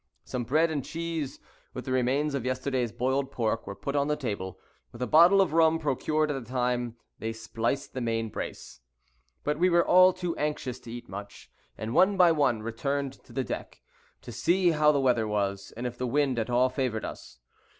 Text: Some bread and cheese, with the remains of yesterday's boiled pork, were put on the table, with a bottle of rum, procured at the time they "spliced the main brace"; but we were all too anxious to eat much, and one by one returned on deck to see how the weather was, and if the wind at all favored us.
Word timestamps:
Some 0.23 0.45
bread 0.45 0.71
and 0.71 0.83
cheese, 0.83 1.39
with 1.75 1.85
the 1.85 1.91
remains 1.91 2.33
of 2.33 2.43
yesterday's 2.43 2.91
boiled 2.91 3.29
pork, 3.31 3.67
were 3.67 3.75
put 3.75 3.95
on 3.95 4.07
the 4.07 4.15
table, 4.15 4.59
with 4.91 4.99
a 4.99 5.05
bottle 5.05 5.41
of 5.41 5.53
rum, 5.53 5.77
procured 5.77 6.31
at 6.31 6.43
the 6.43 6.51
time 6.51 6.97
they 7.19 7.31
"spliced 7.31 7.93
the 7.93 8.01
main 8.01 8.29
brace"; 8.29 8.79
but 9.43 9.59
we 9.59 9.69
were 9.69 9.85
all 9.85 10.11
too 10.11 10.35
anxious 10.37 10.79
to 10.79 10.91
eat 10.91 11.07
much, 11.07 11.51
and 11.77 11.93
one 11.93 12.17
by 12.17 12.31
one 12.31 12.63
returned 12.63 13.19
on 13.29 13.35
deck 13.43 13.79
to 14.23 14.31
see 14.31 14.71
how 14.71 14.91
the 14.91 14.99
weather 14.99 15.27
was, 15.27 15.71
and 15.77 15.85
if 15.85 15.99
the 15.99 16.07
wind 16.07 16.39
at 16.39 16.49
all 16.49 16.67
favored 16.67 17.05
us. 17.05 17.37